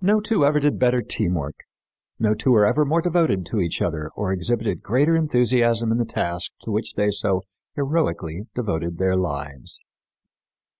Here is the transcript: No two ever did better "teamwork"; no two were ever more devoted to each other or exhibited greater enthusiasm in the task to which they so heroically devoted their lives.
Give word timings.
No 0.00 0.20
two 0.20 0.44
ever 0.44 0.60
did 0.60 0.78
better 0.78 1.02
"teamwork"; 1.02 1.64
no 2.20 2.32
two 2.32 2.52
were 2.52 2.64
ever 2.64 2.84
more 2.84 3.02
devoted 3.02 3.44
to 3.46 3.58
each 3.60 3.82
other 3.82 4.08
or 4.14 4.30
exhibited 4.30 4.84
greater 4.84 5.16
enthusiasm 5.16 5.90
in 5.90 5.98
the 5.98 6.04
task 6.04 6.52
to 6.62 6.70
which 6.70 6.94
they 6.94 7.10
so 7.10 7.42
heroically 7.74 8.42
devoted 8.54 8.98
their 8.98 9.16
lives. 9.16 9.80